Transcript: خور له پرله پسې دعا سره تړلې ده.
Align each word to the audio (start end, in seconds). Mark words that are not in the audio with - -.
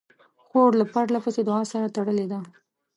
خور 0.45 0.71
له 0.79 0.85
پرله 0.93 1.19
پسې 1.25 1.41
دعا 1.49 1.61
سره 1.73 1.87
تړلې 1.95 2.25
ده. 2.31 2.39